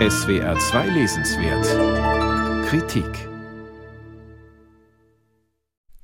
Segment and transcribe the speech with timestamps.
[0.00, 3.28] SWR 2 Lesenswert Kritik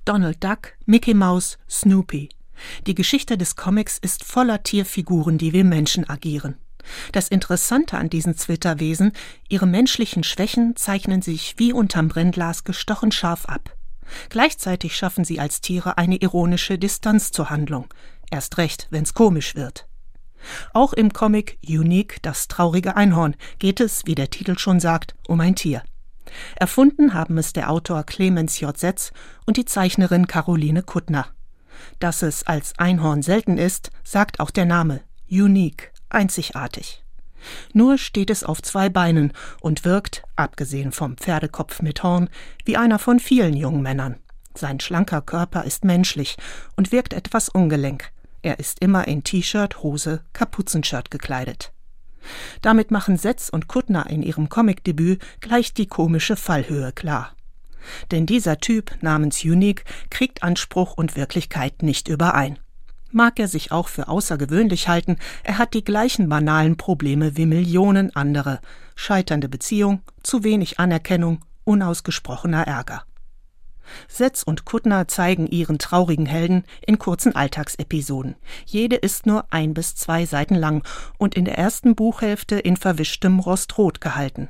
[0.04, 2.28] Donald Duck, Mickey Mouse, Snoopy.
[2.86, 6.54] Die Geschichte des Comics ist voller Tierfiguren, die wie Menschen agieren.
[7.10, 9.10] Das Interessante an diesen Zwitterwesen,
[9.48, 13.76] ihre menschlichen Schwächen zeichnen sich wie unterm Brennglas gestochen scharf ab.
[14.28, 17.92] Gleichzeitig schaffen sie als Tiere eine ironische Distanz zur Handlung,
[18.30, 19.89] erst recht, wenn's komisch wird.
[20.72, 25.40] Auch im Comic Unique, das traurige Einhorn, geht es, wie der Titel schon sagt, um
[25.40, 25.82] ein Tier.
[26.56, 28.76] Erfunden haben es der Autor Clemens J.
[28.76, 29.12] Setz
[29.46, 31.26] und die Zeichnerin Caroline Kuttner.
[31.98, 37.04] Dass es als Einhorn selten ist, sagt auch der Name Unique, einzigartig.
[37.72, 42.28] Nur steht es auf zwei Beinen und wirkt, abgesehen vom Pferdekopf mit Horn,
[42.64, 44.16] wie einer von vielen jungen Männern.
[44.54, 46.36] Sein schlanker Körper ist menschlich
[46.76, 48.10] und wirkt etwas ungelenk.
[48.42, 51.72] Er ist immer in T-Shirt, Hose, Kapuzenshirt gekleidet.
[52.62, 57.34] Damit machen Setz und Kuttner in ihrem Comicdebüt gleich die komische Fallhöhe klar.
[58.10, 62.58] Denn dieser Typ namens Unique kriegt Anspruch und Wirklichkeit nicht überein.
[63.12, 68.14] Mag er sich auch für außergewöhnlich halten, er hat die gleichen banalen Probleme wie Millionen
[68.14, 68.60] andere
[68.94, 73.04] scheiternde Beziehung, zu wenig Anerkennung, unausgesprochener Ärger.
[74.08, 78.36] Setz und Kuttner zeigen ihren traurigen Helden in kurzen Alltagsepisoden.
[78.66, 80.82] Jede ist nur ein bis zwei Seiten lang
[81.18, 84.48] und in der ersten Buchhälfte in verwischtem Rostrot gehalten.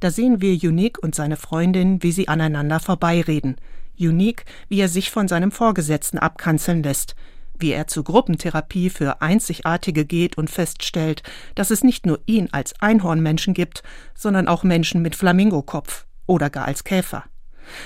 [0.00, 3.56] Da sehen wir Unique und seine Freundin, wie sie aneinander vorbeireden.
[3.98, 7.14] Unique, wie er sich von seinem Vorgesetzten abkanzeln lässt,
[7.58, 11.22] wie er zur Gruppentherapie für Einzigartige geht und feststellt,
[11.54, 13.82] dass es nicht nur ihn als Einhornmenschen gibt,
[14.14, 17.24] sondern auch Menschen mit Flamingokopf oder gar als Käfer.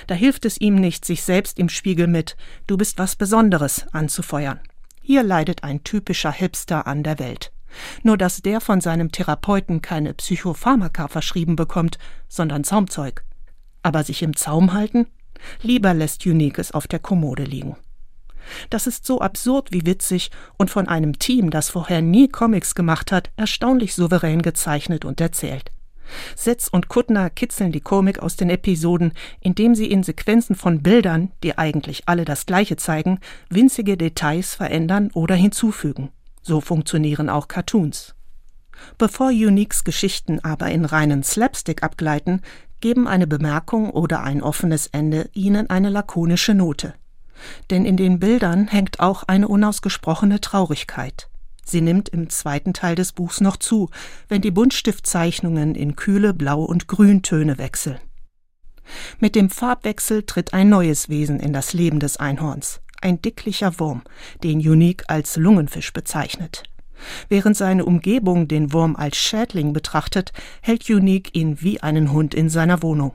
[0.06, 4.60] Da hilft es ihm nicht, sich selbst im Spiegel mit Du bist was Besonderes anzufeuern.
[5.02, 7.52] Hier leidet ein typischer Hipster an der Welt.
[8.02, 13.24] Nur dass der von seinem Therapeuten keine Psychopharmaka verschrieben bekommt, sondern Zaumzeug.
[13.82, 15.06] Aber sich im Zaum halten?
[15.62, 17.76] Lieber lässt Uniques auf der Kommode liegen.
[18.70, 23.12] Das ist so absurd wie witzig und von einem Team, das vorher nie Comics gemacht
[23.12, 25.70] hat, erstaunlich souverän gezeichnet und erzählt.
[26.34, 31.32] Setz und Kuttner kitzeln die Komik aus den Episoden, indem sie in Sequenzen von Bildern,
[31.42, 33.18] die eigentlich alle das Gleiche zeigen,
[33.48, 36.10] winzige Details verändern oder hinzufügen.
[36.42, 38.14] So funktionieren auch Cartoons.
[38.98, 42.42] Bevor Uniques Geschichten aber in reinen Slapstick abgleiten,
[42.80, 46.94] geben eine Bemerkung oder ein offenes Ende ihnen eine lakonische Note.
[47.70, 51.28] Denn in den Bildern hängt auch eine unausgesprochene Traurigkeit.
[51.68, 53.90] Sie nimmt im zweiten Teil des Buchs noch zu,
[54.28, 57.98] wenn die Buntstiftzeichnungen in kühle Blau- und Grüntöne wechseln.
[59.18, 64.02] Mit dem Farbwechsel tritt ein neues Wesen in das Leben des Einhorns, ein dicklicher Wurm,
[64.44, 66.62] den Unique als Lungenfisch bezeichnet.
[67.28, 70.32] Während seine Umgebung den Wurm als Schädling betrachtet,
[70.62, 73.14] hält Unique ihn wie einen Hund in seiner Wohnung.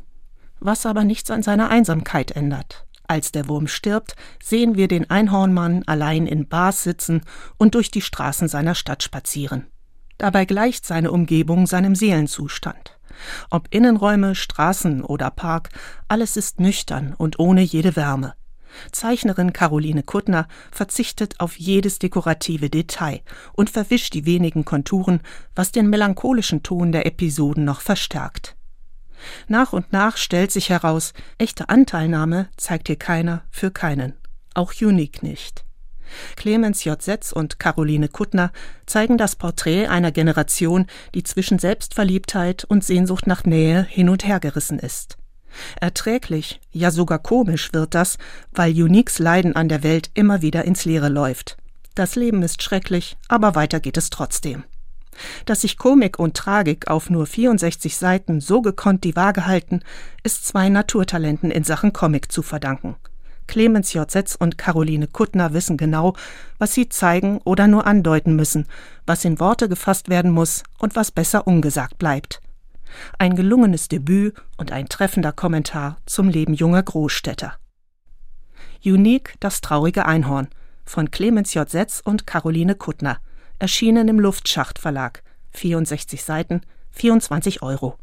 [0.59, 2.85] Was aber nichts an seiner Einsamkeit ändert.
[3.11, 7.23] Als der Wurm stirbt, sehen wir den Einhornmann allein in Bars sitzen
[7.57, 9.67] und durch die Straßen seiner Stadt spazieren.
[10.17, 12.97] Dabei gleicht seine Umgebung seinem Seelenzustand.
[13.49, 15.72] Ob Innenräume, Straßen oder Park,
[16.07, 18.33] alles ist nüchtern und ohne jede Wärme.
[18.94, 23.19] Zeichnerin Caroline Kuttner verzichtet auf jedes dekorative Detail
[23.51, 25.19] und verwischt die wenigen Konturen,
[25.53, 28.55] was den melancholischen Ton der Episoden noch verstärkt.
[29.48, 34.14] Nach und nach stellt sich heraus, echte Anteilnahme zeigt hier keiner für keinen,
[34.54, 35.66] auch Unique nicht.
[36.36, 37.02] Clemens J.
[37.02, 38.52] Setz und Caroline Kuttner
[38.86, 44.40] zeigen das Porträt einer Generation, die zwischen Selbstverliebtheit und Sehnsucht nach Nähe hin und her
[44.40, 45.18] gerissen ist.
[45.80, 48.18] Erträglich, ja sogar komisch wird das,
[48.52, 51.58] weil Uniques Leiden an der Welt immer wieder ins Leere läuft.
[51.96, 54.64] Das Leben ist schrecklich, aber weiter geht es trotzdem.
[55.45, 59.81] Dass sich Komik und Tragik auf nur 64 Seiten so gekonnt die Waage halten,
[60.23, 62.95] ist zwei Naturtalenten in Sachen Comic zu verdanken.
[63.47, 64.09] Clemens J.
[64.09, 66.13] Setz und Caroline Kuttner wissen genau,
[66.57, 68.66] was sie zeigen oder nur andeuten müssen,
[69.05, 72.40] was in Worte gefasst werden muss und was besser ungesagt bleibt.
[73.19, 77.55] Ein gelungenes Debüt und ein treffender Kommentar zum Leben junger Großstädter.
[78.85, 80.47] Unique Das traurige Einhorn
[80.85, 81.69] von Clemens J.
[81.69, 83.19] Setz und Caroline Kuttner
[83.61, 85.22] erschienen im Luftschacht Verlag.
[85.52, 86.61] 64 Seiten,
[86.93, 87.96] 24 Euro.